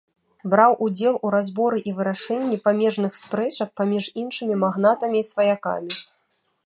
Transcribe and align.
Браў 0.51 0.71
удзел 0.85 1.15
у 1.27 1.33
разборы 1.35 1.81
і 1.91 1.93
вырашэнні 1.99 2.57
памежных 2.67 3.11
спрэчак 3.21 3.69
паміж 3.83 4.05
іншымі 4.23 4.59
магнатамі 4.63 5.17
і 5.25 5.29
сваякамі. 5.33 5.93